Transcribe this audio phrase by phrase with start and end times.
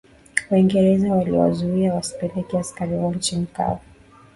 [0.51, 3.79] waingereza waliwazuia wasipeleke askari wao nchi kavu